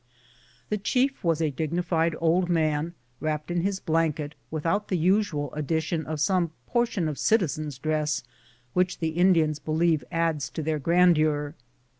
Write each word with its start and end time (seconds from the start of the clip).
The 0.69 0.79
chief 0.79 1.23
was 1.23 1.41
a 1.43 1.51
dignified 1.51 2.15
old 2.19 2.49
man, 2.49 2.95
wrapped 3.19 3.51
in 3.51 3.61
his 3.61 3.79
blanket, 3.79 4.33
without 4.49 4.87
the 4.87 4.97
usual 4.97 5.53
addition 5.53 6.07
of 6.07 6.19
some 6.19 6.49
portion 6.65 7.07
of 7.07 7.19
citizen's 7.19 7.77
dress 7.77 8.23
which 8.73 8.97
the 8.97 9.09
Indians 9.09 9.59
believe 9.59 10.03
adds 10.11 10.49
to 10.49 10.63
their 10.63 10.79
grandeur. 10.79 11.53